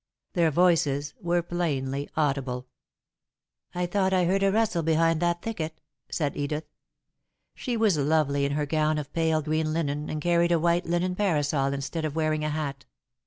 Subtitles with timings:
[0.33, 2.65] Their voices were plainly audible.
[3.71, 6.63] [Sidenote: A Picnic] "I thought I heard a rustle behind that thicket," said Edith.
[7.53, 11.13] She was lovely in her gown of pale green linen, and carried a white linen
[11.13, 12.87] parasol instead of wearing a hat.